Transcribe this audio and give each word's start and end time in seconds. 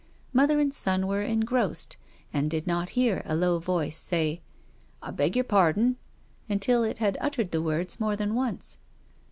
Mother 0.33 0.59
and 0.59 0.73
son 0.73 1.05
were 1.05 1.21
en 1.21 1.43
grossed, 1.45 1.95
and 2.33 2.49
did 2.49 2.65
not 2.65 2.89
hear 2.97 3.21
a 3.23 3.35
low 3.35 3.59
voice 3.59 3.97
say," 3.99 4.41
I 5.03 5.11
beg 5.11 5.35
your 5.35 5.45
pardon!" 5.45 5.97
until 6.49 6.83
it 6.83 6.97
had 6.97 7.19
uttered 7.21 7.51
the 7.51 7.61
words 7.61 7.99
more 7.99 8.15
than 8.15 8.33
once. 8.33 8.79